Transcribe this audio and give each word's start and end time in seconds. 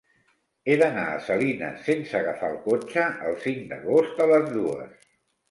He 0.69 0.77
d'anar 0.81 1.03
a 1.09 1.19
Salines 1.27 1.83
sense 1.89 2.15
agafar 2.21 2.49
el 2.55 2.57
cotxe 2.65 3.05
el 3.29 3.37
cinc 3.45 3.61
d'agost 3.75 4.27
a 4.27 4.29
les 4.35 4.51
dues. 4.57 4.99